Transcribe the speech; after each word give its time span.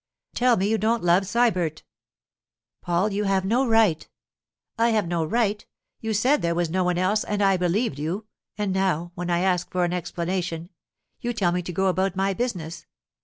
'Tell 0.33 0.57
me 0.57 0.67
you 0.67 0.79
don't 0.79 1.03
love 1.03 1.27
Sybert.' 1.27 1.83
'Paul, 2.81 3.13
you 3.13 3.25
have 3.25 3.45
no 3.45 3.67
right——' 3.67 4.07
'I 4.79 4.89
have 4.89 5.07
no 5.07 5.23
right! 5.23 5.63
You 5.99 6.11
said 6.15 6.41
there 6.41 6.55
was 6.55 6.71
no 6.71 6.83
one 6.83 6.97
else, 6.97 7.23
and 7.23 7.39
I 7.43 7.55
believed 7.55 7.99
you; 7.99 8.25
and 8.57 8.73
now, 8.73 9.11
when 9.13 9.29
I 9.29 9.41
ask 9.41 9.69
for 9.69 9.83
an 9.85 9.93
explanation, 9.93 10.71
you 11.19 11.33
tell 11.33 11.51
me 11.51 11.61
to 11.61 11.71
go 11.71 11.85
about 11.85 12.15
my 12.15 12.33
business. 12.33 12.87